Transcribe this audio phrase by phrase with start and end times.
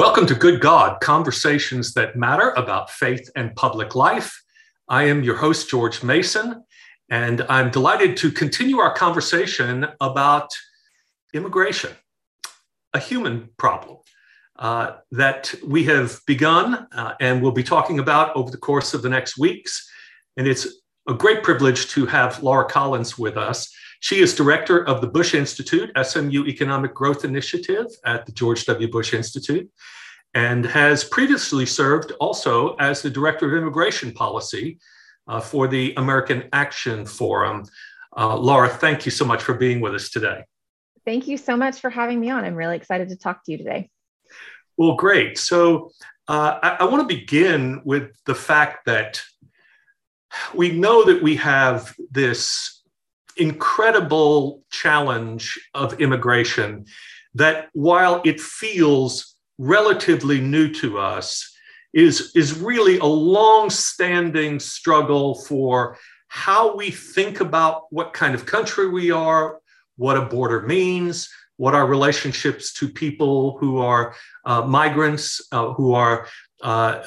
[0.00, 4.42] Welcome to Good God Conversations that Matter about Faith and Public Life.
[4.88, 6.64] I am your host, George Mason,
[7.10, 10.48] and I'm delighted to continue our conversation about
[11.34, 11.90] immigration,
[12.94, 13.98] a human problem
[14.58, 19.02] uh, that we have begun uh, and will be talking about over the course of
[19.02, 19.86] the next weeks.
[20.38, 20.66] And it's
[21.10, 23.70] a great privilege to have Laura Collins with us.
[24.00, 28.88] She is director of the Bush Institute, SMU Economic Growth Initiative at the George W.
[28.88, 29.70] Bush Institute,
[30.34, 34.78] and has previously served also as the director of immigration policy
[35.28, 37.64] uh, for the American Action Forum.
[38.16, 40.44] Uh, Laura, thank you so much for being with us today.
[41.04, 42.44] Thank you so much for having me on.
[42.44, 43.90] I'm really excited to talk to you today.
[44.78, 45.36] Well, great.
[45.36, 45.90] So
[46.26, 49.20] uh, I, I want to begin with the fact that
[50.54, 52.79] we know that we have this
[53.40, 56.84] incredible challenge of immigration
[57.34, 61.50] that while it feels relatively new to us,
[61.92, 65.98] is, is really a long-standing struggle for
[66.28, 69.58] how we think about what kind of country we are,
[69.96, 74.14] what a border means, what our relationships to people who are
[74.46, 76.26] uh, migrants, uh, who are
[76.62, 77.02] uh,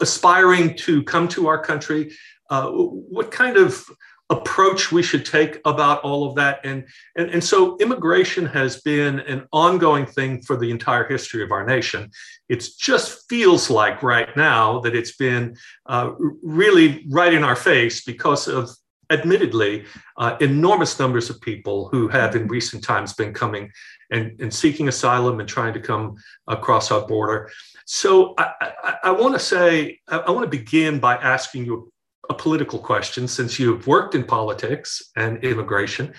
[0.00, 2.12] aspiring to come to our country,
[2.50, 3.84] uh, what kind of
[4.30, 6.60] approach we should take about all of that.
[6.64, 6.86] And,
[7.16, 11.66] and, and so immigration has been an ongoing thing for the entire history of our
[11.66, 12.10] nation.
[12.48, 15.56] It just feels like right now that it's been
[15.86, 18.70] uh, really right in our face because of
[19.10, 19.84] admittedly
[20.18, 23.70] uh, enormous numbers of people who have in recent times been coming
[24.12, 26.14] and, and seeking asylum and trying to come
[26.46, 27.50] across our border.
[27.86, 31.92] So I, I, I want to say, I, I want to begin by asking you
[32.30, 36.14] a political question since you've worked in politics and immigration.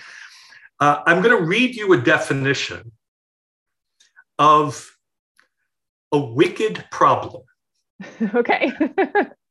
[0.78, 2.92] Uh, I'm going to read you a definition
[4.38, 4.94] of
[6.12, 7.42] a wicked problem.
[8.34, 8.72] Okay.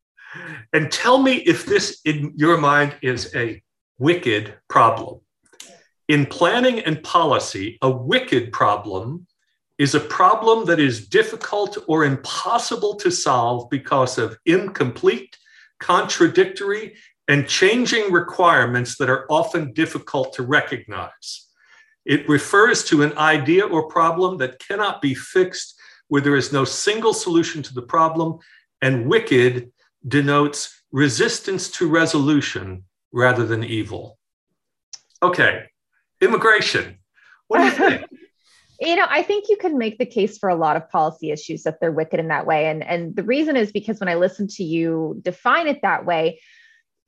[0.74, 3.62] and tell me if this, in your mind, is a
[3.98, 5.22] wicked problem.
[6.10, 9.26] In planning and policy, a wicked problem
[9.78, 15.38] is a problem that is difficult or impossible to solve because of incomplete
[15.82, 16.96] contradictory,
[17.28, 21.48] and changing requirements that are often difficult to recognize.
[22.06, 26.66] It refers to an idea or problem that cannot be fixed where there is no
[26.66, 28.40] single solution to the problem,
[28.82, 29.72] and wicked
[30.08, 32.84] denotes resistance to resolution
[33.14, 34.18] rather than evil.
[35.24, 35.64] Okay,
[36.20, 36.98] immigration.
[37.48, 38.06] What do you think?
[38.82, 41.64] you know i think you can make the case for a lot of policy issues
[41.64, 42.68] that they're wicked in that way.
[42.68, 46.42] And and the reason is because when i listen to you define it that way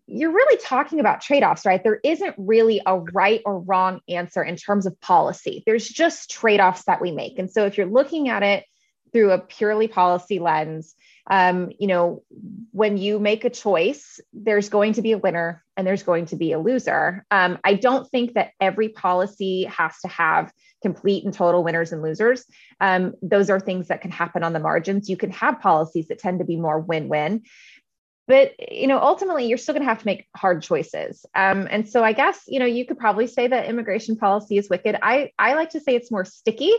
[0.06, 1.82] you're really talking about trade-offs right?
[1.82, 5.64] There isn't really a right or wrong answer in terms of policy.
[5.66, 7.40] There's just trade-offs that we make.
[7.40, 8.66] And so if you're looking at it
[9.14, 10.94] through a purely policy lens
[11.28, 12.24] um, you know
[12.72, 16.36] when you make a choice there's going to be a winner and there's going to
[16.36, 20.52] be a loser um, i don't think that every policy has to have
[20.84, 22.46] complete and total winners and losers.
[22.80, 25.10] Um, those are things that can happen on the margins.
[25.10, 27.42] You can have policies that tend to be more win-win,
[28.28, 31.26] but you know ultimately you're still going to have to make hard choices.
[31.34, 34.70] Um, and so I guess you know you could probably say that immigration policy is
[34.70, 34.98] wicked.
[35.02, 36.74] I I like to say it's more sticky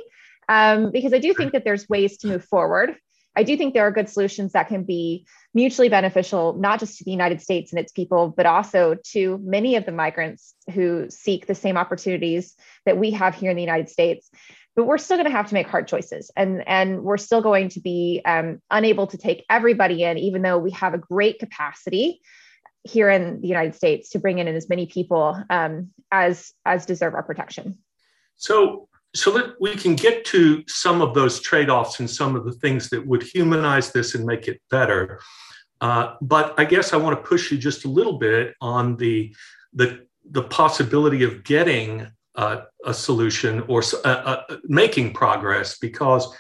[0.49, 2.95] um, because I do think that there's ways to move forward.
[3.37, 7.05] I do think there are good solutions that can be mutually beneficial, not just to
[7.05, 11.47] the United States and its people, but also to many of the migrants who seek
[11.47, 12.55] the same opportunities
[12.87, 14.31] that we have here in the United States.
[14.77, 17.69] But we're still going to have to make hard choices, and and we're still going
[17.71, 22.21] to be um, unable to take everybody in, even though we have a great capacity
[22.83, 27.15] here in the United States to bring in as many people um, as as deserve
[27.15, 27.79] our protection.
[28.37, 32.53] So so that we can get to some of those trade-offs and some of the
[32.53, 35.21] things that would humanize this and make it better.
[35.81, 39.35] Uh, but I guess I want to push you just a little bit on the
[39.73, 42.07] the, the possibility of getting
[42.37, 46.33] uh, a solution or uh, uh, making progress because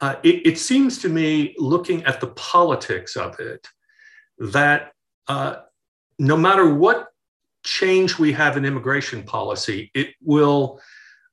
[0.00, 3.68] uh, it, it, seems to me, looking at the politics of it,
[4.38, 4.92] that
[5.28, 5.56] uh,
[6.18, 7.08] no matter what
[7.62, 10.80] change we have in immigration policy, it will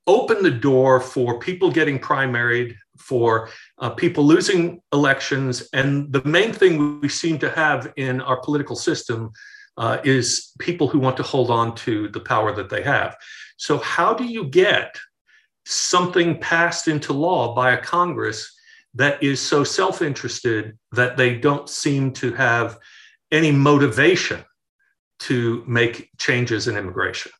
[0.07, 5.67] open the door for people getting primaried, for uh, people losing elections.
[5.73, 9.31] And the main thing we seem to have in our political system
[9.77, 13.15] uh, is people who want to hold on to the power that they have.
[13.57, 14.97] So, how do you get
[15.65, 18.51] something passed into law by a Congress
[18.95, 22.77] that is so self interested that they don't seem to have
[23.31, 24.43] any motivation
[25.19, 27.31] to make changes in immigration?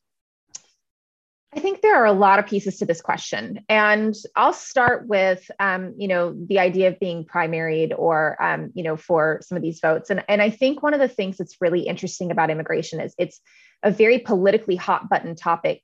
[1.56, 5.50] I think there are a lot of pieces to this question, and I'll start with,
[5.60, 9.62] um, you know, the idea of being primaried or, um, you know, for some of
[9.62, 10.10] these votes.
[10.10, 13.40] And and I think one of the things that's really interesting about immigration is it's
[13.82, 15.84] a very politically hot button topic,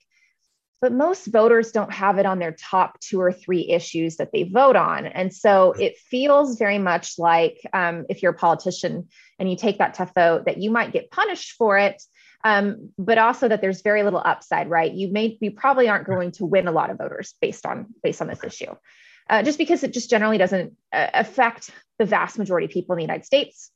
[0.82, 4.44] but most voters don't have it on their top two or three issues that they
[4.44, 9.08] vote on, and so it feels very much like um, if you're a politician
[9.40, 12.04] and you take that tough vote, that you might get punished for it
[12.44, 14.92] um, but also that there's very little upside, right?
[14.92, 18.22] You may you probably aren't going to win a lot of voters based on based
[18.22, 18.76] on this issue,
[19.30, 21.70] uh, just because it just generally doesn't uh, affect
[22.00, 23.72] the vast majority of people in the United States.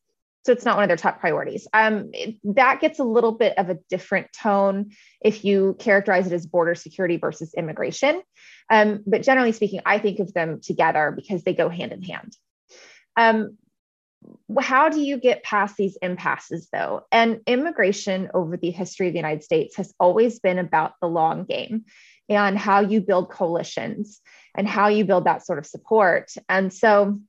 [0.46, 1.68] So it's not one of their top priorities.
[1.74, 6.32] Um, it, that gets a little bit of a different tone if you characterize it
[6.32, 8.22] as border security versus immigration.
[8.70, 12.36] Um, but generally speaking, I think of them together because they go hand in hand.
[13.18, 13.58] Um,
[14.60, 17.06] how do you get past these impasses though?
[17.12, 21.46] And immigration over the history of the united states has always been about the long
[21.46, 21.86] game
[22.30, 24.22] and how you build coalitions
[24.56, 26.34] and how you build that sort of support.
[26.50, 27.20] And so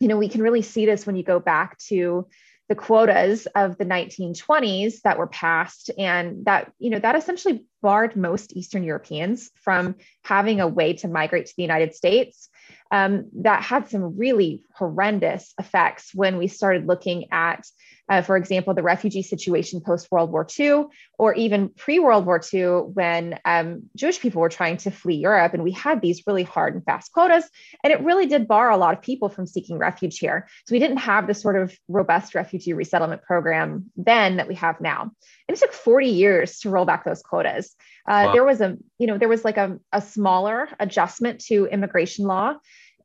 [0.00, 2.26] you know we can really see this when you go back to
[2.68, 8.16] the quotas of the 1920s that were passed and that you know that essentially barred
[8.16, 12.48] most eastern europeans from having a way to migrate to the united states
[12.94, 17.66] um, that had some really horrendous effects when we started looking at,
[18.08, 20.84] uh, for example, the refugee situation post World War II,
[21.18, 25.54] or even pre World War II when um, Jewish people were trying to flee Europe.
[25.54, 27.50] And we had these really hard and fast quotas.
[27.82, 30.46] And it really did bar a lot of people from seeking refuge here.
[30.64, 34.80] So we didn't have the sort of robust refugee resettlement program then that we have
[34.80, 35.10] now.
[35.48, 37.74] And it took 40 years to roll back those quotas.
[38.06, 38.32] Uh, wow.
[38.34, 42.54] There was a, you know, there was like a, a smaller adjustment to immigration law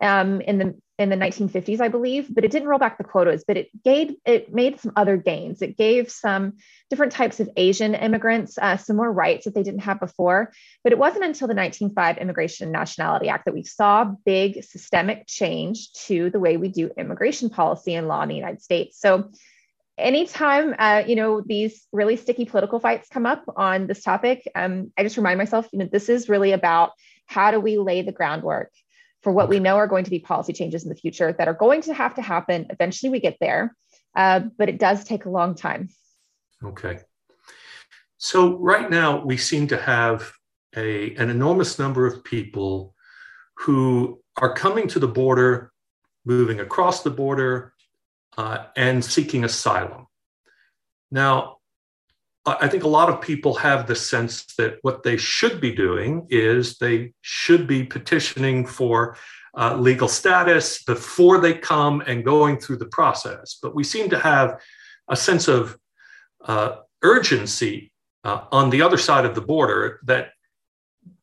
[0.02, 3.46] um, in the in the 1950s, I believe, but it didn't roll back the quotas,
[3.48, 5.62] but it gave it made some other gains.
[5.62, 6.58] It gave some
[6.90, 10.52] different types of Asian immigrants uh, some more rights that they didn't have before.
[10.84, 15.26] But it wasn't until the 1905 Immigration and Nationality Act that we saw big systemic
[15.26, 19.00] change to the way we do immigration policy and law in the United States.
[19.00, 19.32] So
[19.98, 24.94] anytime uh, you know these really sticky political fights come up on this topic um,
[24.98, 26.92] i just remind myself you know this is really about
[27.26, 28.72] how do we lay the groundwork
[29.22, 31.54] for what we know are going to be policy changes in the future that are
[31.54, 32.68] going to have to happen.
[32.70, 33.76] Eventually, we get there,
[34.16, 35.90] uh, but it does take a long time.
[36.64, 37.00] Okay.
[38.18, 40.32] So, right now, we seem to have
[40.76, 42.96] a, an enormous number of people
[43.58, 45.72] who are coming to the border,
[46.26, 47.74] moving across the border,
[48.38, 50.08] uh, and seeking asylum.
[51.12, 51.59] Now,
[52.46, 56.26] I think a lot of people have the sense that what they should be doing
[56.30, 59.18] is they should be petitioning for
[59.58, 63.58] uh, legal status before they come and going through the process.
[63.62, 64.62] But we seem to have
[65.10, 65.78] a sense of
[66.46, 67.92] uh, urgency
[68.24, 70.32] uh, on the other side of the border that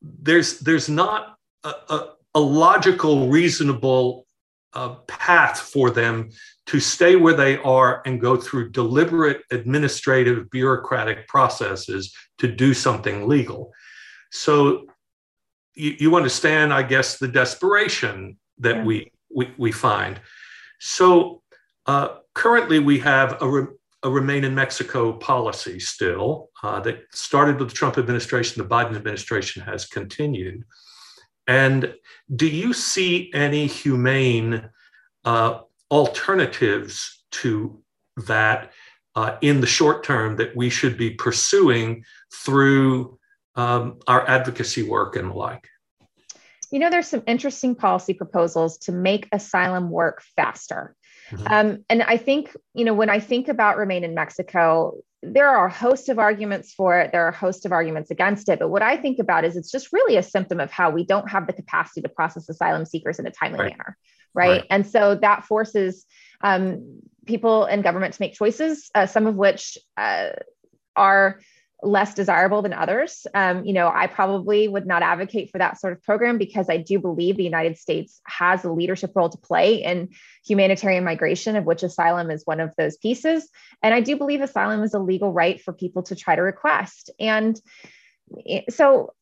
[0.02, 4.26] there's there's not a, a, a logical, reasonable
[4.72, 6.30] uh, path for them
[6.66, 13.28] to stay where they are and go through deliberate administrative bureaucratic processes to do something
[13.28, 13.72] legal.
[14.32, 14.86] So
[15.74, 18.84] you, you understand, I guess, the desperation that yeah.
[18.84, 20.20] we, we, we find.
[20.80, 21.42] So
[21.86, 23.66] uh, currently we have a, re,
[24.02, 28.96] a, remain in Mexico policy still uh, that started with the Trump administration, the Biden
[28.96, 30.64] administration has continued.
[31.46, 31.94] And
[32.34, 34.68] do you see any humane
[35.24, 37.82] uh, alternatives to
[38.26, 38.72] that
[39.14, 43.18] uh, in the short term that we should be pursuing through
[43.54, 45.68] um, our advocacy work and the like?
[46.70, 50.94] You know, there's some interesting policy proposals to make asylum work faster.
[51.30, 51.46] Mm-hmm.
[51.52, 54.98] Um, and I think, you know, when I think about Remain in Mexico,
[55.32, 57.12] there are a host of arguments for it.
[57.12, 58.58] There are a host of arguments against it.
[58.58, 61.28] But what I think about is it's just really a symptom of how we don't
[61.30, 63.70] have the capacity to process asylum seekers in a timely right.
[63.70, 63.96] manner
[64.36, 64.48] right?
[64.48, 64.66] right.
[64.70, 66.04] And so that forces
[66.42, 70.30] um, people and government to make choices, uh, some of which uh,
[70.94, 71.40] are
[71.82, 73.26] less desirable than others.
[73.34, 76.78] Um, you know, I probably would not advocate for that sort of program because I
[76.78, 80.08] do believe the United States has a leadership role to play in
[80.46, 83.48] humanitarian migration, of which asylum is one of those pieces.
[83.82, 87.10] And I do believe asylum is a legal right for people to try to request.
[87.20, 87.60] And
[88.46, 89.12] eh, so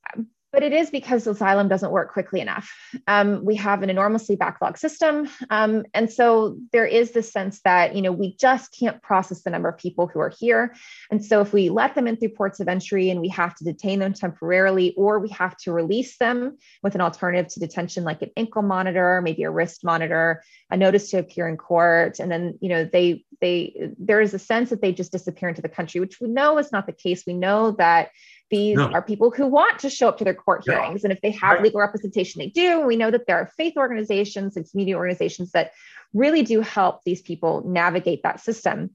[0.54, 2.72] but it is because asylum doesn't work quickly enough.
[3.08, 5.28] Um, we have an enormously backlog system.
[5.50, 9.50] Um, and so there is this sense that, you know, we just can't process the
[9.50, 10.74] number of people who are here.
[11.10, 13.64] And so if we let them in through ports of entry and we have to
[13.64, 18.22] detain them temporarily, or we have to release them with an alternative to detention, like
[18.22, 22.56] an ankle monitor, maybe a wrist monitor, a notice to appear in court, and then,
[22.60, 26.00] you know, they, they, there is a sense that they just disappear into the country,
[26.00, 27.24] which we know is not the case.
[27.26, 28.10] We know that
[28.54, 28.92] These no.
[28.92, 31.02] are people who want to show up to their court hearings.
[31.02, 31.06] Yeah.
[31.06, 31.62] And if they have right.
[31.62, 32.86] legal representation, they do.
[32.86, 35.72] We know that there are faith organizations and community organizations that
[36.12, 38.90] really do help these people navigate that system.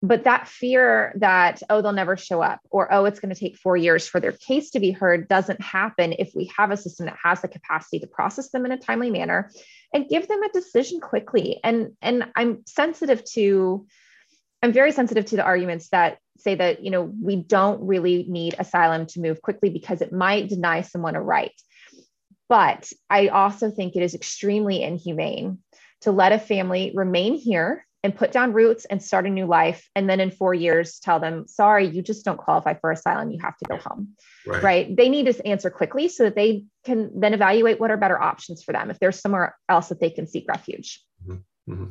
[0.00, 3.58] But that fear that, oh, they'll never show up, or oh, it's going to take
[3.58, 7.06] four years for their case to be heard doesn't happen if we have a system
[7.06, 9.50] that has the capacity to process them in a timely manner
[9.92, 11.60] and give them a decision quickly.
[11.62, 13.86] And, and I'm sensitive to,
[14.62, 18.54] I'm very sensitive to the arguments that say that, you know, we don't really need
[18.58, 21.52] asylum to move quickly because it might deny someone a right.
[22.48, 25.58] But I also think it is extremely inhumane
[26.02, 29.88] to let a family remain here and put down roots and start a new life.
[29.96, 33.30] And then in four years, tell them, sorry, you just don't qualify for asylum.
[33.30, 34.14] You have to go home.
[34.46, 34.62] Right.
[34.62, 34.96] right.
[34.96, 38.62] They need to answer quickly so that they can then evaluate what are better options
[38.62, 41.04] for them if there's somewhere else that they can seek refuge.
[41.26, 41.72] Mm-hmm.
[41.72, 41.90] mm-hmm.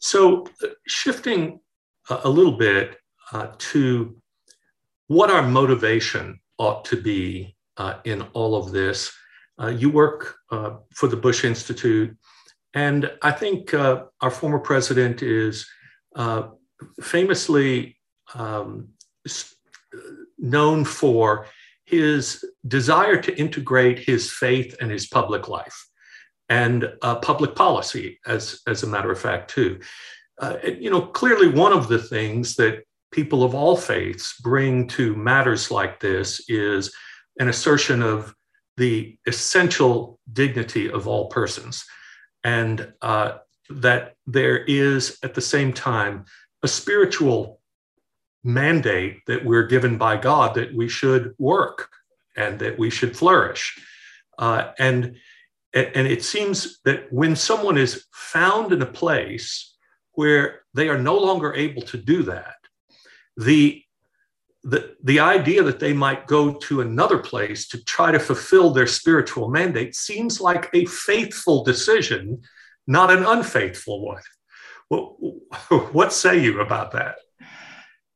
[0.00, 1.58] So, uh, shifting
[2.08, 2.96] a little bit
[3.32, 4.16] uh, to
[5.06, 9.12] what our motivation ought to be uh, in all of this.
[9.60, 12.16] Uh, you work uh, for the Bush Institute
[12.74, 15.66] and I think uh, our former president is
[16.14, 16.48] uh,
[17.00, 17.96] famously
[18.34, 18.88] um,
[20.38, 21.46] known for
[21.84, 25.88] his desire to integrate his faith and his public life
[26.50, 29.80] and uh, public policy, as, as a matter of fact, too.
[30.38, 35.14] Uh, you know, clearly one of the things that people of all faiths bring to
[35.16, 36.94] matters like this is
[37.38, 38.34] an assertion of
[38.76, 41.84] the essential dignity of all persons
[42.44, 43.38] and uh,
[43.70, 46.24] that there is at the same time
[46.62, 47.60] a spiritual
[48.44, 51.88] mandate that we're given by God that we should work
[52.36, 53.78] and that we should flourish.
[54.38, 55.16] Uh, and,
[55.74, 59.76] and it seems that when someone is found in a place
[60.12, 62.54] where they are no longer able to do that,
[63.38, 63.82] the
[64.64, 68.88] the, the idea that they might go to another place to try to fulfill their
[68.88, 72.42] spiritual mandate seems like a faithful decision,
[72.86, 74.22] not an unfaithful one.
[74.88, 75.14] What,
[75.92, 77.16] what say you about that?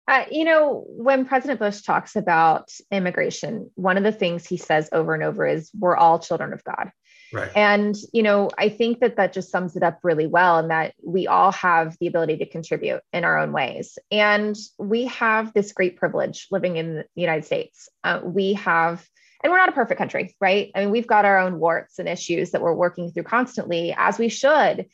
[0.09, 4.88] Uh, you know, when President Bush talks about immigration, one of the things he says
[4.93, 6.91] over and over is, We're all children of God.
[7.33, 7.51] Right.
[7.57, 10.95] And, you know, I think that that just sums it up really well and that
[11.03, 13.99] we all have the ability to contribute in our own ways.
[14.11, 17.89] And we have this great privilege living in the United States.
[18.05, 19.07] Uh, we have,
[19.43, 20.71] and we're not a perfect country, right?
[20.75, 24.19] I mean, we've got our own warts and issues that we're working through constantly, as
[24.19, 24.87] we should.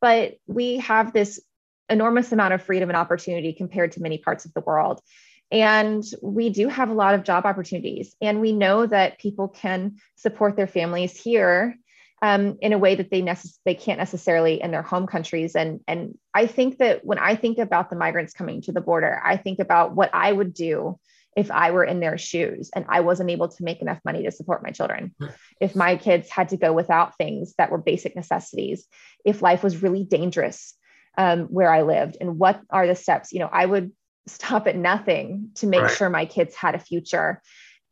[0.00, 1.40] But we have this
[1.88, 5.00] enormous amount of freedom and opportunity compared to many parts of the world.
[5.50, 8.16] And we do have a lot of job opportunities.
[8.20, 11.76] And we know that people can support their families here
[12.24, 15.54] um, in a way that they necess- they can't necessarily in their home countries.
[15.54, 19.20] And and I think that when I think about the migrants coming to the border,
[19.22, 20.98] I think about what I would do
[21.36, 24.30] if I were in their shoes and I wasn't able to make enough money to
[24.30, 25.14] support my children,
[25.60, 28.86] if my kids had to go without things that were basic necessities,
[29.24, 30.74] if life was really dangerous
[31.18, 33.34] um, where I lived, and what are the steps?
[33.34, 33.92] You know, I would
[34.26, 35.90] stop at nothing to make right.
[35.90, 37.42] sure my kids had a future.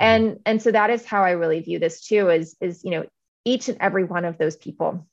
[0.00, 3.04] And, and so that is how I really view this too is, is, you know,
[3.44, 5.06] each and every one of those people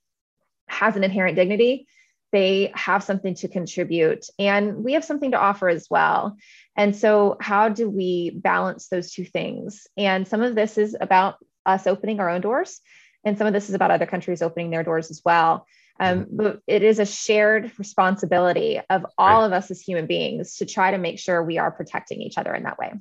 [0.67, 1.87] has an inherent dignity.
[2.31, 6.37] They have something to contribute, and we have something to offer as well.
[6.77, 9.87] And so, how do we balance those two things?
[9.97, 12.81] And some of this is about us opening our own doors,
[13.23, 15.65] and some of this is about other countries opening their doors as well.
[15.99, 16.37] Um, mm-hmm.
[16.37, 19.45] but it is a shared responsibility of all right.
[19.45, 22.55] of us as human beings to try to make sure we are protecting each other
[22.55, 22.93] in that way.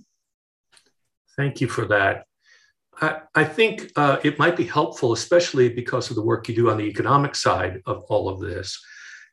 [1.37, 2.28] Thank you for that.
[3.01, 6.71] I, I think uh, it might be helpful, especially because of the work you do
[6.71, 8.81] on the economic side of all of this,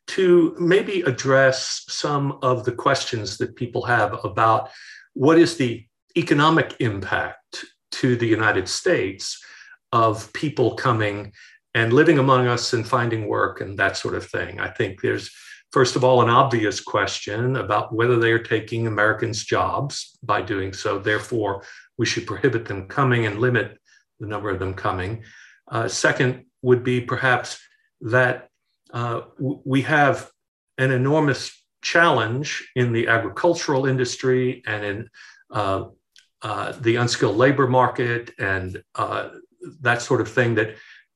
[0.07, 4.69] to maybe address some of the questions that people have about
[5.13, 5.85] what is the
[6.17, 9.43] economic impact to the United States
[9.91, 11.31] of people coming
[11.73, 14.59] and living among us and finding work and that sort of thing.
[14.59, 15.31] I think there's,
[15.75, 20.71] first of all, an obvious question about whether they are taking Americans' jobs by doing
[20.71, 20.97] so.
[20.97, 21.65] Therefore,
[21.97, 23.77] we should prohibit them coming and limit
[24.21, 25.25] the number of them coming.
[25.69, 27.59] Uh, second would be perhaps
[27.99, 28.47] that
[28.93, 30.31] uh, w- we have
[30.77, 31.51] an enormous
[31.81, 35.09] challenge in the agricultural industry and in
[35.51, 35.83] uh,
[36.41, 39.27] uh the unskilled labor market and uh,
[39.81, 40.69] that sort of thing that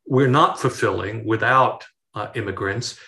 [0.06, 3.00] we're not fulfilling without uh, immigrants.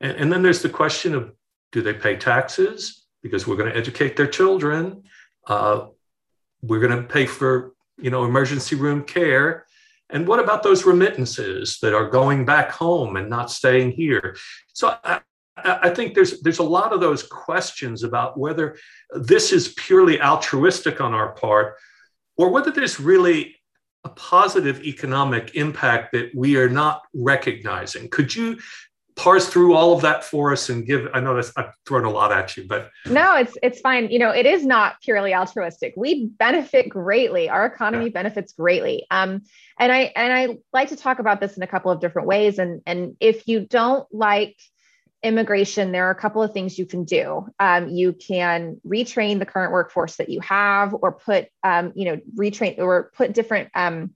[0.00, 1.32] And, and then there's the question of
[1.72, 3.06] do they pay taxes?
[3.22, 5.02] Because we're going to educate their children.
[5.46, 5.86] Uh,
[6.62, 9.66] we're going to pay for you know emergency room care
[10.10, 14.36] and what about those remittances that are going back home and not staying here
[14.72, 15.20] so I,
[15.56, 18.76] I think there's there's a lot of those questions about whether
[19.12, 21.76] this is purely altruistic on our part
[22.36, 23.56] or whether there's really
[24.04, 28.08] a positive economic impact that we are not recognizing.
[28.08, 28.56] Could you
[29.16, 32.10] parse through all of that for us and give i know that's i've thrown a
[32.10, 32.90] lot at you but.
[33.06, 34.10] No it's it's fine.
[34.10, 35.94] You know it is not purely altruistic.
[35.96, 37.48] We benefit greatly.
[37.48, 38.10] Our economy yeah.
[38.10, 39.06] benefits greatly.
[39.10, 39.42] Um
[39.78, 42.58] and i and i like to talk about this in a couple of different ways.
[42.58, 44.56] And and if you don't like
[45.22, 47.48] immigration there are a couple of things you can do.
[47.58, 52.20] Um, you can retrain the current workforce that you have or put um, you know
[52.36, 54.10] retrain or put different um,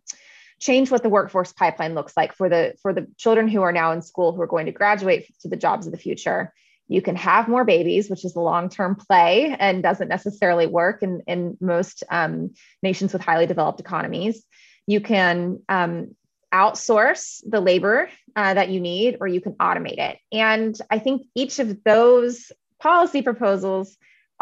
[0.61, 3.93] change what the workforce pipeline looks like for the for the children who are now
[3.93, 6.52] in school who are going to graduate to the jobs of the future.
[6.87, 11.23] You can have more babies which is a long-term play and doesn't necessarily work in,
[11.26, 14.45] in most um, nations with highly developed economies.
[14.87, 16.14] You can um,
[16.52, 20.19] outsource the labor uh, that you need or you can automate it.
[20.33, 23.97] And i think each of those policy proposals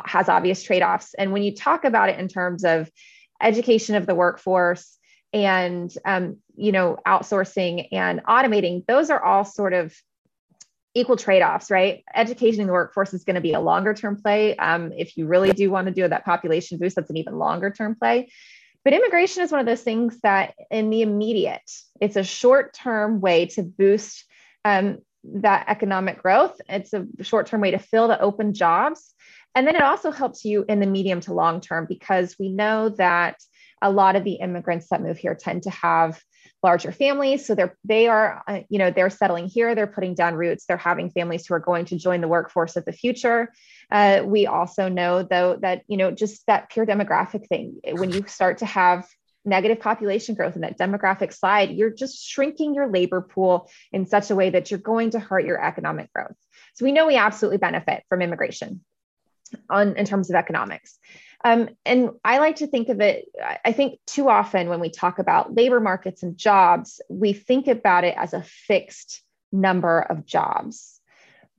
[0.04, 1.14] has obvious trade-offs.
[1.14, 2.90] And when you talk about it in terms of
[3.42, 4.97] education of the workforce
[5.32, 9.94] and um, you know outsourcing and automating those are all sort of
[10.94, 12.02] equal trade-offs right?
[12.14, 14.56] Educating the workforce is going to be a longer term play.
[14.56, 17.70] Um, if you really do want to do that population boost that's an even longer
[17.70, 18.30] term play.
[18.84, 21.70] But immigration is one of those things that in the immediate
[22.00, 24.24] it's a short term way to boost
[24.64, 26.60] um, that economic growth.
[26.68, 29.14] It's a short term way to fill the open jobs.
[29.54, 32.90] And then it also helps you in the medium to long term because we know
[32.90, 33.36] that
[33.82, 36.20] a lot of the immigrants that move here tend to have
[36.62, 37.46] larger families.
[37.46, 40.76] So they're they are uh, you know they're settling here they're putting down roots they're
[40.76, 43.52] having families who are going to join the workforce of the future.
[43.90, 48.24] Uh, we also know though that you know just that pure demographic thing when you
[48.26, 49.06] start to have
[49.44, 54.30] negative population growth in that demographic slide you're just shrinking your labor pool in such
[54.30, 56.36] a way that you're going to hurt your economic growth.
[56.74, 58.84] So we know we absolutely benefit from immigration
[59.70, 60.98] on in terms of economics
[61.44, 63.26] um, and I like to think of it,
[63.64, 68.04] I think too often when we talk about labor markets and jobs, we think about
[68.04, 69.22] it as a fixed
[69.52, 71.00] number of jobs.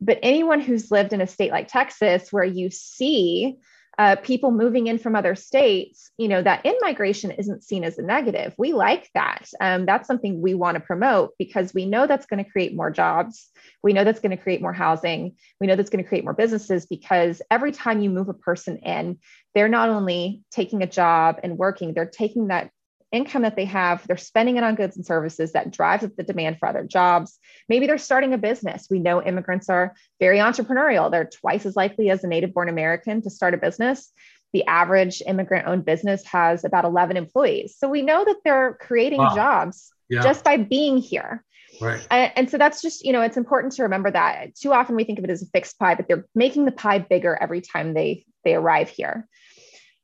[0.02, 3.58] But anyone who's lived in a state like Texas, where you see
[4.00, 7.98] uh, people moving in from other states, you know, that in migration isn't seen as
[7.98, 8.56] a negative.
[8.58, 9.50] We like that.
[9.60, 12.92] Um, that's something we want to promote because we know that's going to create more
[12.92, 13.50] jobs.
[13.84, 15.36] We know that's going to create more housing.
[15.60, 18.78] We know that's going to create more businesses because every time you move a person
[18.78, 19.20] in,
[19.60, 22.72] they're not only taking a job and working, they're taking that
[23.12, 26.24] income that they have, they're spending it on goods and services that drives up the
[26.24, 27.38] demand for other jobs.
[27.67, 28.88] Maybe they're starting a business.
[28.89, 31.12] We know immigrants are very entrepreneurial.
[31.12, 34.13] They're twice as likely as a native born American to start a business.
[34.54, 37.76] The average immigrant owned business has about 11 employees.
[37.78, 39.36] So we know that they're creating wow.
[39.36, 40.22] jobs yeah.
[40.22, 41.43] just by being here.
[41.82, 42.08] Right.
[42.10, 45.04] And, and so that's just, you know, it's important to remember that too often we
[45.04, 47.93] think of it as a fixed pie, but they're making the pie bigger every time
[47.93, 49.28] they they arrive here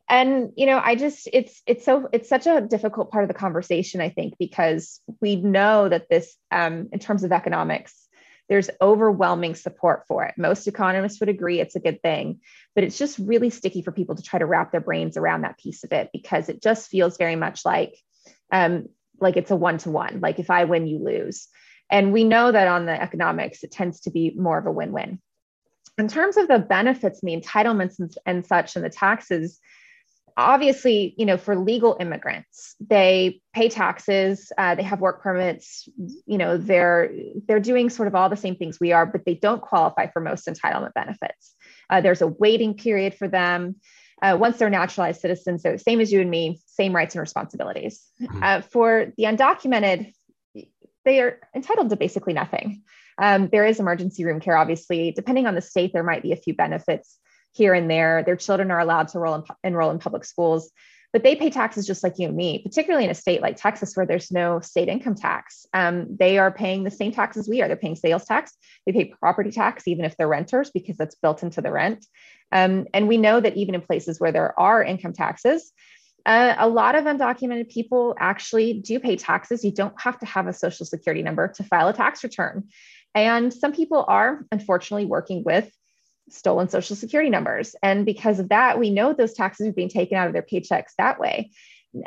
[0.07, 3.33] and you know i just it's it's so it's such a difficult part of the
[3.33, 8.01] conversation i think because we know that this um, in terms of economics
[8.47, 10.35] there's overwhelming support for it.
[10.37, 12.39] Most economists would agree it's a good thing
[12.75, 15.57] but it's just really sticky for people to try to wrap their brains around that
[15.57, 17.97] piece of it because it just feels very much like
[18.51, 18.87] um,
[19.19, 21.47] like it's a one-to-one like if i win you lose.
[21.89, 25.19] And we know that on the economics it tends to be more of a win-win.
[25.97, 29.59] In terms of the benefits and the entitlements and, and such and the taxes
[30.37, 35.87] obviously, you know, for legal immigrants, they pay taxes, uh, they have work permits,
[36.25, 37.11] you know, they're
[37.47, 40.19] they're doing sort of all the same things we are, but they don't qualify for
[40.19, 41.55] most entitlement benefits.
[41.89, 43.75] Uh, there's a waiting period for them.
[44.21, 48.03] Uh, once they're naturalized citizens, so same as you and me, same rights and responsibilities.
[48.21, 48.43] Mm-hmm.
[48.43, 50.13] Uh, for the undocumented,
[51.03, 52.83] they are entitled to basically nothing.
[53.17, 55.11] Um, there is emergency room care, obviously.
[55.11, 57.19] Depending on the state, there might be a few benefits
[57.55, 58.23] here and there.
[58.23, 60.71] Their children are allowed to enroll in, enroll in public schools,
[61.13, 63.95] but they pay taxes just like you and me, particularly in a state like Texas
[63.95, 65.65] where there's no state income tax.
[65.73, 67.67] Um, they are paying the same taxes we are.
[67.67, 68.51] They're paying sales tax,
[68.85, 72.05] they pay property tax, even if they're renters, because that's built into the rent.
[72.51, 75.71] Um, and we know that even in places where there are income taxes,
[76.25, 79.63] uh, a lot of undocumented people actually do pay taxes.
[79.63, 82.65] You don't have to have a social security number to file a tax return.
[83.13, 85.71] And some people are unfortunately working with
[86.29, 87.75] stolen social security numbers.
[87.83, 90.93] And because of that, we know those taxes are being taken out of their paychecks
[90.97, 91.51] that way.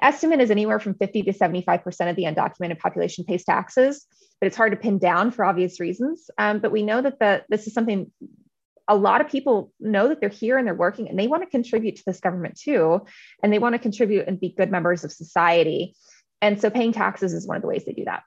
[0.03, 4.07] estimate is anywhere from 50 to 75% of the undocumented population pays taxes,
[4.41, 6.31] but it's hard to pin down for obvious reasons.
[6.37, 8.11] Um, but we know that the, this is something
[8.89, 11.51] a lot of people know that they're here and they're working and they want to
[11.51, 13.03] contribute to this government too.
[13.43, 15.95] And they want to contribute and be good members of society.
[16.41, 18.23] And so paying taxes is one of the ways they do that.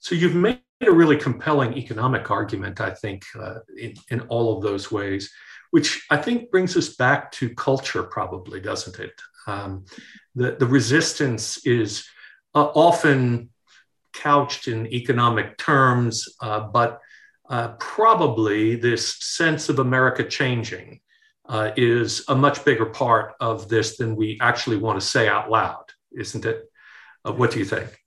[0.00, 4.62] So you've made a really compelling economic argument, I think, uh, in, in all of
[4.62, 5.32] those ways,
[5.70, 9.12] which I think brings us back to culture, probably, doesn't it?
[9.46, 9.86] Um,
[10.34, 12.06] the, the resistance is
[12.54, 13.50] uh, often
[14.12, 17.00] couched in economic terms, uh, but
[17.50, 21.00] uh, probably this sense of America changing
[21.48, 25.50] uh, is a much bigger part of this than we actually want to say out
[25.50, 25.84] loud,
[26.16, 26.70] isn't it?
[27.24, 27.98] Uh, what do you think?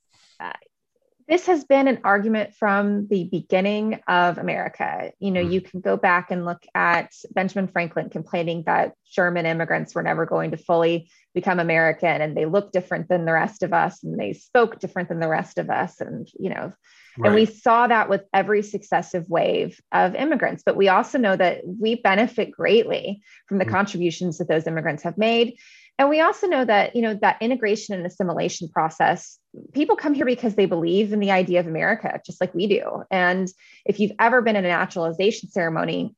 [1.32, 5.14] This has been an argument from the beginning of America.
[5.20, 5.50] You know, mm.
[5.50, 10.26] you can go back and look at Benjamin Franklin complaining that German immigrants were never
[10.26, 14.20] going to fully become American and they look different than the rest of us and
[14.20, 16.02] they spoke different than the rest of us.
[16.02, 16.74] And, you know,
[17.18, 17.28] Right.
[17.28, 20.64] And we saw that with every successive wave of immigrants.
[20.66, 23.74] But we also know that we benefit greatly from the mm-hmm.
[23.74, 25.58] contributions that those immigrants have made.
[26.02, 29.38] And we also know that, you know, that integration and assimilation process,
[29.72, 33.04] people come here because they believe in the idea of America, just like we do.
[33.12, 33.48] And
[33.86, 36.16] if you've ever been in a naturalization ceremony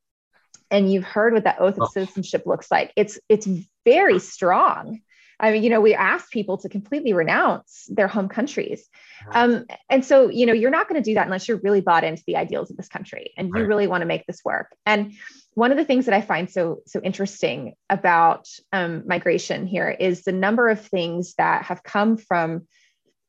[0.71, 1.91] and you've heard what that oath of oh.
[1.91, 3.45] citizenship looks like, it's it's
[3.83, 5.01] very strong.
[5.37, 8.87] I mean, you know, we ask people to completely renounce their home countries.
[9.31, 12.05] Um, and so, you know, you're not going to do that unless you're really bought
[12.05, 14.73] into the ideals of this country and you really want to make this work.
[14.85, 15.11] And
[15.55, 20.23] one of the things that I find so so interesting about um, migration here is
[20.23, 22.67] the number of things that have come from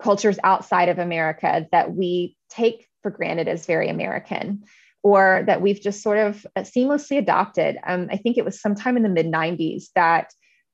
[0.03, 4.65] cultures outside of America that we take for granted as very American
[5.03, 7.77] or that we've just sort of uh, seamlessly adopted.
[7.87, 10.33] Um, I think it was sometime in the mid 90s that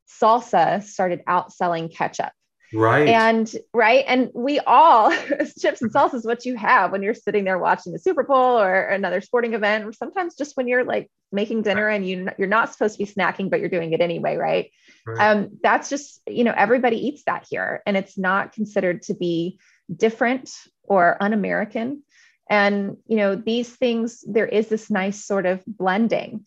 [0.09, 2.33] salsa started outselling ketchup.
[2.73, 3.09] Right.
[3.09, 4.05] And right.
[4.07, 5.11] And we all,
[5.59, 8.59] chips and salsa is what you have when you're sitting there watching the Super Bowl
[8.61, 12.49] or another sporting event, or sometimes just when you're like making dinner and you, you're
[12.49, 14.37] not supposed to be snacking, but you're doing it anyway.
[14.37, 14.71] Right.
[15.07, 15.31] right.
[15.31, 19.59] Um, that's just, you know, everybody eats that here and it's not considered to be
[19.95, 20.51] different
[20.85, 22.03] or un American.
[22.49, 26.45] And, you know, these things, there is this nice sort of blending.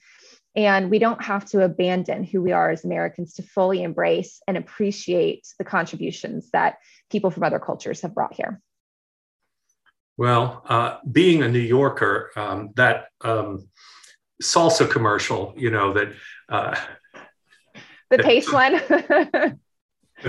[0.56, 4.56] And we don't have to abandon who we are as Americans to fully embrace and
[4.56, 6.78] appreciate the contributions that
[7.12, 8.62] people from other cultures have brought here.
[10.16, 13.68] Well, uh, being a New Yorker, um, that um,
[14.42, 16.14] salsa commercial, you know, that.
[16.48, 16.76] Uh,
[18.12, 18.74] the taste one.
[18.88, 19.58] the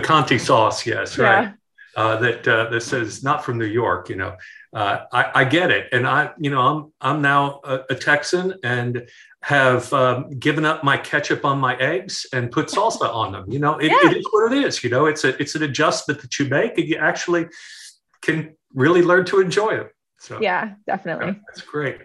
[0.03, 1.53] Conti sauce, yes, right.
[1.97, 4.37] Uh, that uh, that says not from New York, you know.
[4.73, 8.55] Uh, I, I, get it, and I, you know, I'm I'm now a, a Texan,
[8.65, 9.09] and
[9.45, 13.45] have um, given up my ketchup on my eggs and put salsa on them.
[13.47, 14.11] You know, it, yeah.
[14.11, 14.83] it is what it is.
[14.83, 17.47] You know, it's a it's an adjustment that you make, and you actually
[18.23, 19.91] can really learn to enjoy it.
[20.19, 21.99] So yeah, definitely, yeah, that's great.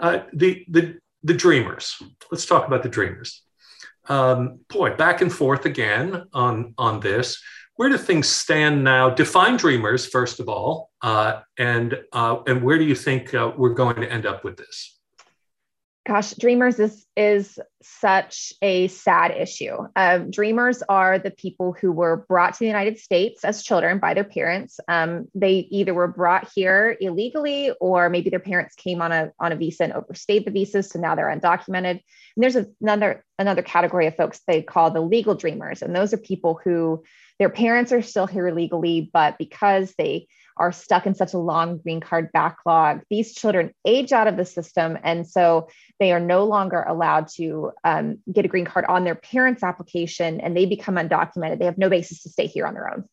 [0.00, 2.02] Uh, the the the dreamers.
[2.30, 3.42] Let's talk about the dreamers.
[4.08, 7.40] Um, boy, back and forth again on on this.
[7.76, 9.10] Where do things stand now?
[9.10, 13.74] Define dreamers first of all, uh, and uh, and where do you think uh, we're
[13.74, 14.98] going to end up with this?
[16.04, 19.76] Gosh dreamers is is such a sad issue.
[19.94, 24.14] Um, dreamers are the people who were brought to the united states as children by
[24.14, 24.80] their parents.
[24.88, 29.52] Um, they either were brought here illegally or maybe their parents came on a on
[29.52, 32.00] a visa and overstayed the visas so now they're undocumented.
[32.00, 32.00] And
[32.36, 36.60] there's another another category of folks they call the legal dreamers and those are people
[36.64, 37.02] who
[37.38, 41.78] their parents are still here legally but because they are stuck in such a long
[41.78, 43.00] green card backlog.
[43.10, 44.98] These children age out of the system.
[45.02, 49.14] And so they are no longer allowed to um, get a green card on their
[49.14, 51.58] parents' application and they become undocumented.
[51.58, 53.04] They have no basis to stay here on their own.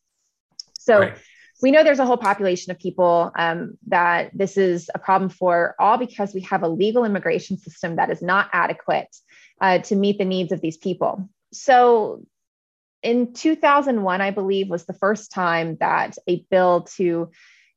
[0.79, 1.17] So right.
[1.61, 5.75] we know there's a whole population of people um, that this is a problem for,
[5.79, 9.15] all because we have a legal immigration system that is not adequate
[9.61, 11.29] uh, to meet the needs of these people.
[11.51, 12.23] So
[13.01, 17.31] in 2001, I believe, was the first time that a bill to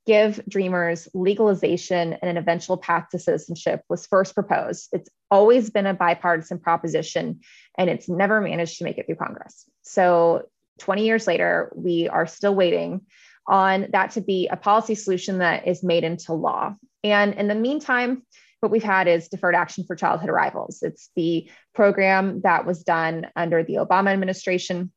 [0.05, 4.89] give dreamers legalization and an eventual path to citizenship was first proposed.
[4.93, 7.41] It's always been a bipartisan proposition
[7.79, 9.65] and it's never managed to make it through Congress.
[9.83, 10.49] So
[10.81, 13.03] 20 years later, we are still waiting
[13.47, 16.75] on that to be a policy solution that is made into law.
[17.05, 18.23] And in the meantime,
[18.61, 20.83] what we've had is deferred action for childhood arrivals.
[20.83, 24.93] It's the program that was done under the Obama administration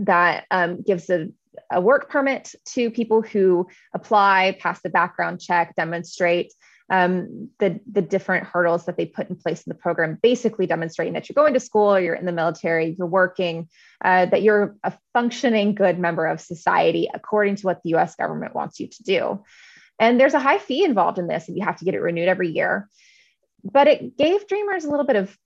[0.00, 1.28] that um, gives a,
[1.70, 6.52] a work permit to people who apply, pass the background check, demonstrate
[6.90, 11.14] um, the, the different hurdles that they put in place in the program, basically demonstrating
[11.14, 13.68] that you're going to school, you're in the military, you're working,
[14.04, 18.54] uh, that you're a functioning good member of society according to what the US government
[18.56, 19.44] wants you to do.
[20.00, 22.28] And there's a high fee involved in this, and you have to get it renewed
[22.28, 22.88] every year.
[23.62, 25.36] But it gave Dreamers a little bit of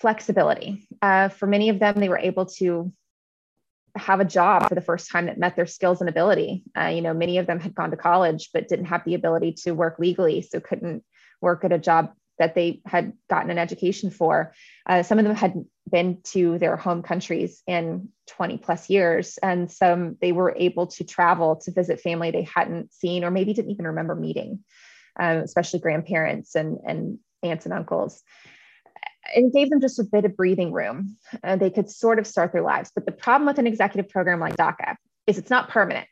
[0.00, 0.86] flexibility.
[1.00, 2.92] Uh, for many of them, they were able to
[3.96, 6.62] have a job for the first time that met their skills and ability.
[6.78, 9.52] Uh, you know, many of them had gone to college but didn't have the ability
[9.52, 11.04] to work legally, so couldn't
[11.40, 14.52] work at a job that they had gotten an education for.
[14.86, 15.54] Uh, some of them had
[15.90, 21.04] been to their home countries in 20 plus years, and some they were able to
[21.04, 24.60] travel to visit family they hadn't seen or maybe didn't even remember meeting,
[25.18, 28.22] um, especially grandparents and, and aunts and uncles
[29.34, 31.16] it gave them just a bit of breathing room.
[31.42, 32.90] Uh, they could sort of start their lives.
[32.94, 36.06] But the problem with an executive program like DACA is it's not permanent.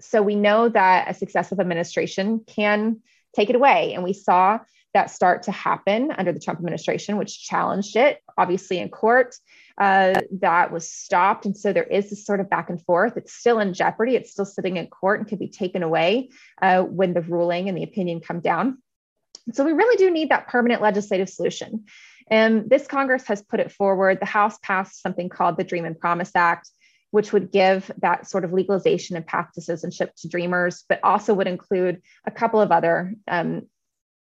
[0.00, 3.00] So we know that a successive administration can
[3.34, 3.94] take it away.
[3.94, 4.58] And we saw
[4.92, 9.34] that start to happen under the Trump administration, which challenged it, obviously in court.
[9.76, 11.46] Uh, that was stopped.
[11.46, 13.16] And so there is this sort of back and forth.
[13.16, 14.14] It's still in jeopardy.
[14.14, 16.30] It's still sitting in court and could be taken away
[16.62, 18.78] uh, when the ruling and the opinion come down.
[19.52, 21.84] So we really do need that permanent legislative solution.
[22.28, 24.18] And this Congress has put it forward.
[24.20, 26.70] The House passed something called the Dream and Promise Act,
[27.10, 31.34] which would give that sort of legalization and path to citizenship to dreamers, but also
[31.34, 33.62] would include a couple of other um,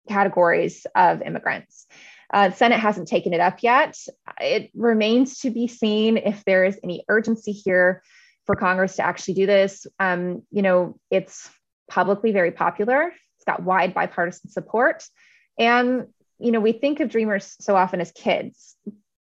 [0.07, 1.87] categories of immigrants.
[2.33, 3.97] Uh, Senate hasn't taken it up yet.
[4.39, 8.03] It remains to be seen if there is any urgency here
[8.45, 9.87] for Congress to actually do this.
[9.99, 11.49] Um, you know, it's
[11.89, 13.13] publicly very popular.
[13.37, 15.05] It's got wide bipartisan support.
[15.57, 16.07] And
[16.39, 18.75] you know, we think of dreamers so often as kids,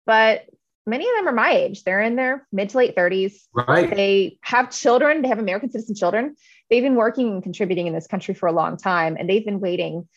[0.07, 0.45] but
[0.87, 1.85] many of them are my age.
[1.85, 3.35] They're in their mid to late 30s.
[3.53, 3.91] Right.
[3.95, 6.37] They have children, they have American citizen children.
[6.69, 9.61] They've been working and contributing in this country for a long time, and they've been
[9.61, 10.09] waiting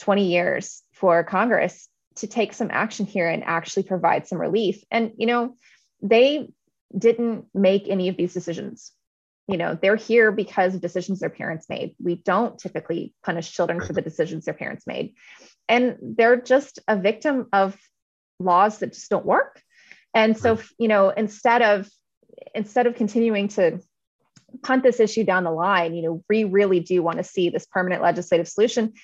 [0.00, 4.82] 20 years for Congress to take some action here and actually provide some relief.
[4.90, 5.54] And, you know,
[6.02, 6.48] they
[6.96, 8.92] didn't make any of these decisions.
[9.46, 11.94] You know, they're here because of decisions their parents made.
[12.02, 15.14] We don't typically punish children for the decisions their parents made
[15.68, 17.76] and they're just a victim of
[18.38, 19.62] laws that just don't work.
[20.14, 21.88] And so you know instead of
[22.54, 23.80] instead of continuing to
[24.62, 27.66] punt this issue down the line you know we really do want to see this
[27.66, 28.94] permanent legislative solution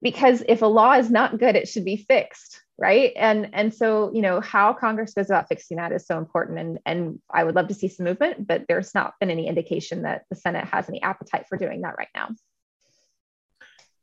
[0.00, 3.12] because if a law is not good it should be fixed right?
[3.14, 6.58] And and so you know how congress goes about fixing that is so important.
[6.58, 10.02] And and i would love to see some movement but there's not been any indication
[10.02, 12.30] that the senate has any appetite for doing that right now.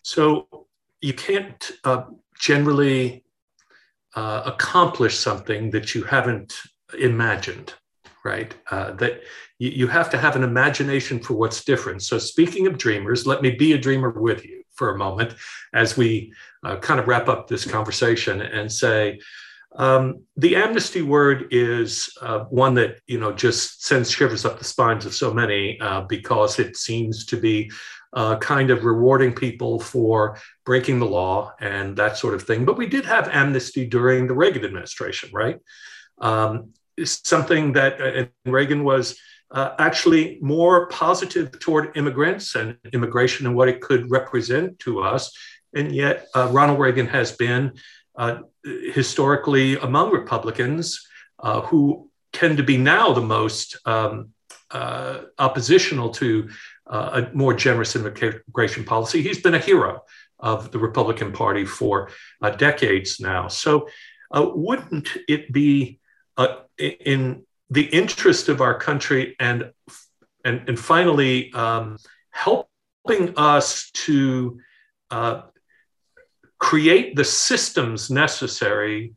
[0.04, 0.67] So
[1.02, 2.04] you can't uh,
[2.40, 3.24] generally
[4.16, 6.54] uh, accomplish something that you haven't
[7.00, 7.74] imagined,
[8.24, 8.56] right?
[8.72, 9.22] Uh, that
[9.60, 12.02] you, you have to have an imagination for what's different.
[12.02, 15.36] So, speaking of dreamers, let me be a dreamer with you for a moment
[15.74, 16.34] as we
[16.64, 19.20] uh, kind of wrap up this conversation and say,
[19.76, 24.66] um, the amnesty word is uh, one that you know just sends shivers up the
[24.66, 27.70] spines of so many uh, because it seems to be
[28.13, 32.65] uh, kind of rewarding people for breaking the law and that sort of thing.
[32.65, 35.60] But we did have amnesty during the Reagan administration, right?
[36.20, 39.20] Um, something that uh, Reagan was
[39.52, 45.32] uh, actually more positive toward immigrants and immigration and what it could represent to us.
[45.74, 47.74] And yet, uh, Ronald Reagan has been
[48.17, 48.39] uh,
[48.93, 51.08] historically among Republicans
[51.39, 54.32] uh, who tend to be now the most um,
[55.39, 56.50] oppositional to
[56.89, 59.21] uh, a more generous immigration policy.
[59.21, 60.04] He's been a hero
[60.39, 62.10] of the Republican Party for
[62.41, 63.47] uh, decades now.
[63.47, 63.89] So,
[64.32, 66.00] uh, wouldn't it be
[66.38, 69.71] uh, in the interest of our country and
[70.45, 71.97] and, and finally um,
[72.32, 74.60] helping us to
[75.12, 75.41] uh,
[76.60, 79.13] create the systems necessary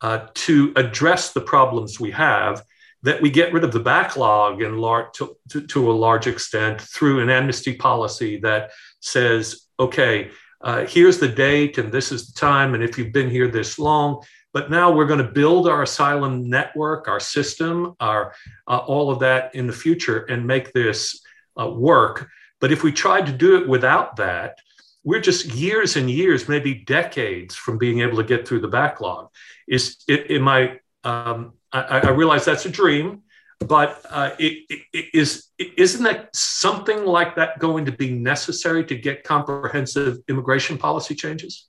[0.00, 2.64] uh, to address the problems we have
[3.02, 7.20] that we get rid of the backlog in to, to, to, a large extent through
[7.20, 10.30] an amnesty policy that says, okay,
[10.62, 13.78] uh, here's the date and this is the time, and if you've been here this
[13.78, 18.34] long, but now we're going to build our asylum network, our system, our
[18.66, 21.20] uh, all of that in the future, and make this
[21.60, 22.28] uh, work.
[22.60, 24.58] But if we tried to do it without that,
[25.04, 29.28] we're just years and years, maybe decades, from being able to get through the backlog.
[29.66, 33.22] Is it, am I um, I, I, realize that's a dream,
[33.60, 38.96] but uh, it, it is isn't that something like that going to be necessary to
[38.96, 41.66] get comprehensive immigration policy changes?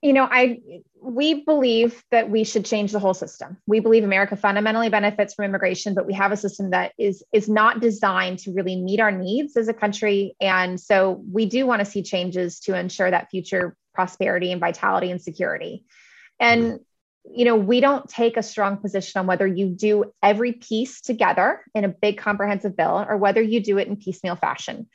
[0.00, 0.60] You know, I
[1.00, 3.58] we believe that we should change the whole system.
[3.66, 7.48] We believe America fundamentally benefits from immigration, but we have a system that is is
[7.48, 11.80] not designed to really meet our needs as a country, and so we do want
[11.80, 15.84] to see changes to ensure that future prosperity and vitality and security.
[16.40, 16.76] And mm-hmm
[17.24, 21.60] you know, we don't take a strong position on whether you do every piece together
[21.74, 24.88] in a big comprehensive bill or whether you do it in piecemeal fashion.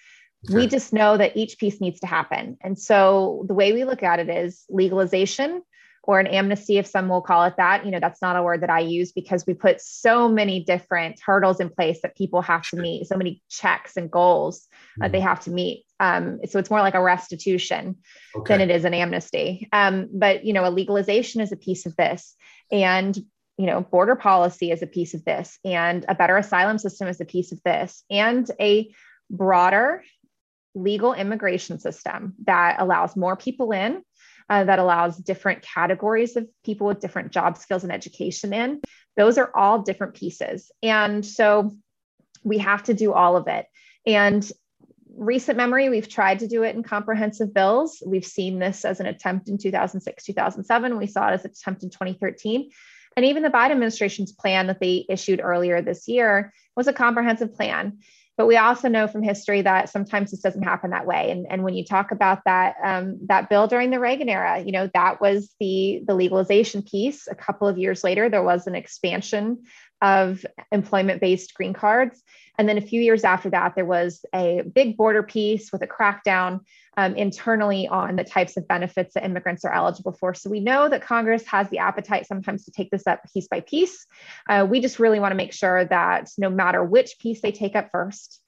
[0.45, 0.55] Okay.
[0.55, 2.57] We just know that each piece needs to happen.
[2.61, 5.61] And so the way we look at it is legalization
[6.03, 7.85] or an amnesty, if some will call it that.
[7.85, 11.19] You know, that's not a word that I use because we put so many different
[11.25, 15.01] hurdles in place that people have to meet, so many checks and goals mm-hmm.
[15.01, 15.27] that they mm-hmm.
[15.27, 15.85] have to meet.
[15.99, 17.97] Um, so it's more like a restitution
[18.35, 18.53] okay.
[18.53, 19.67] than it is an amnesty.
[19.71, 22.35] Um, but you know, a legalization is a piece of this,
[22.71, 23.17] and
[23.57, 27.19] you know, border policy is a piece of this, and a better asylum system is
[27.19, 28.93] a piece of this, and a
[29.29, 30.03] broader
[30.75, 34.03] legal immigration system that allows more people in
[34.49, 38.81] uh, that allows different categories of people with different job skills and education in.
[39.15, 40.71] Those are all different pieces.
[40.81, 41.71] And so
[42.43, 43.65] we have to do all of it.
[44.05, 44.49] And
[45.17, 48.01] recent memory, we've tried to do it in comprehensive bills.
[48.05, 50.97] We've seen this as an attempt in 2006, 2007.
[50.97, 52.69] We saw it as an attempt in 2013.
[53.15, 57.55] And even the Biden administration's plan that they issued earlier this year was a comprehensive
[57.55, 57.97] plan.
[58.37, 61.31] But we also know from history that sometimes this doesn't happen that way.
[61.31, 64.71] And, and when you talk about that um, that bill during the Reagan era, you
[64.71, 67.27] know that was the the legalization piece.
[67.27, 69.63] A couple of years later, there was an expansion
[70.01, 72.21] of employment based green cards.
[72.57, 75.87] And then a few years after that, there was a big border piece with a
[75.87, 76.61] crackdown
[76.97, 80.33] um, internally on the types of benefits that immigrants are eligible for.
[80.33, 83.59] So we know that Congress has the appetite sometimes to take this up piece by
[83.59, 84.07] piece.
[84.49, 87.75] Uh, we just really want to make sure that no matter which piece they take
[87.75, 88.41] up first,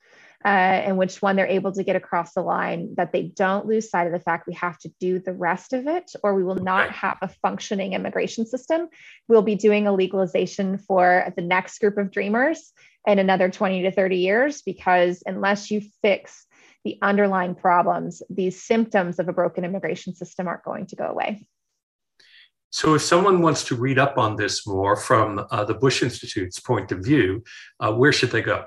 [0.46, 3.90] uh, and which one they're able to get across the line, that they don't lose
[3.90, 6.56] sight of the fact we have to do the rest of it, or we will
[6.56, 8.88] not have a functioning immigration system.
[9.28, 12.72] We'll be doing a legalization for the next group of dreamers
[13.06, 16.46] in another 20 to 30 years, because unless you fix
[16.86, 21.46] the underlying problems, these symptoms of a broken immigration system aren't going to go away.
[22.72, 26.60] So, if someone wants to read up on this more from uh, the Bush Institute's
[26.60, 27.44] point of view,
[27.80, 28.66] uh, where should they go?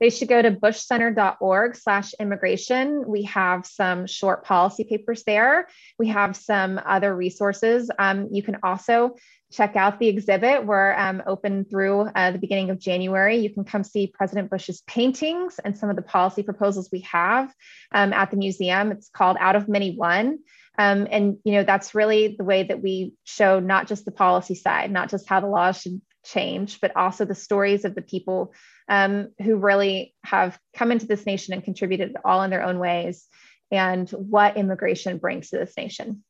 [0.00, 3.04] They should go to bushcenter.org slash immigration.
[3.06, 5.68] We have some short policy papers there.
[5.98, 7.90] We have some other resources.
[7.98, 9.16] Um, you can also
[9.52, 10.66] check out the exhibit.
[10.66, 13.36] We're um, open through uh, the beginning of January.
[13.36, 17.52] You can come see President Bush's paintings and some of the policy proposals we have
[17.92, 18.92] um, at the museum.
[18.92, 20.40] It's called Out of Many One.
[20.78, 24.54] Um, and you know that's really the way that we show not just the policy
[24.54, 28.52] side, not just how the laws should change, but also the stories of the people
[28.88, 33.26] um, who really have come into this nation and contributed all in their own ways,
[33.70, 36.22] and what immigration brings to this nation.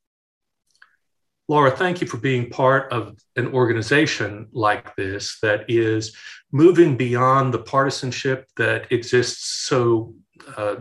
[1.48, 6.16] Laura, thank you for being part of an organization like this that is
[6.50, 10.14] moving beyond the partisanship that exists so
[10.56, 10.76] uh,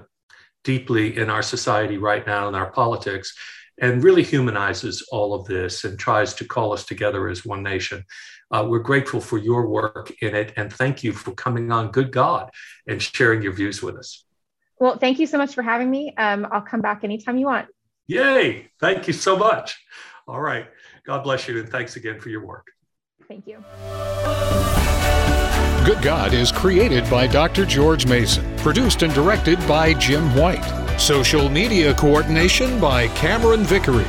[0.64, 3.34] deeply in our society right now in our politics
[3.80, 8.04] and really humanizes all of this and tries to call us together as one nation.
[8.52, 12.12] Uh, we're grateful for your work in it, and thank you for coming on Good
[12.12, 12.52] God
[12.88, 14.24] and sharing your views with us.
[14.80, 16.14] Well, thank you so much for having me.
[16.16, 17.68] Um, I'll come back anytime you want.
[18.08, 18.70] Yay!
[18.80, 19.78] Thank you so much.
[20.28, 20.68] All right.
[21.06, 22.68] God bless you, and thanks again for your work.
[23.28, 23.64] Thank you.
[25.86, 27.66] Good God is created by Dr.
[27.66, 30.66] George Mason, produced and directed by Jim White.
[31.00, 34.08] Social media coordination by Cameron Vickery.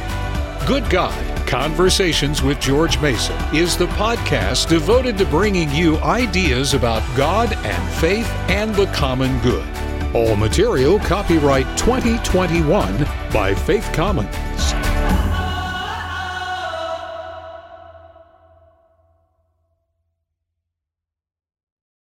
[0.66, 7.02] Good God Conversations with George Mason is the podcast devoted to bringing you ideas about
[7.16, 9.64] God and faith and the common good.
[10.12, 14.95] All material copyright 2021 by Faith Commons.